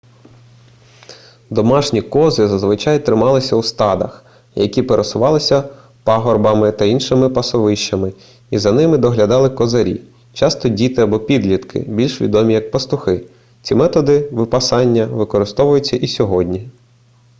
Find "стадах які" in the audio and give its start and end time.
3.63-4.83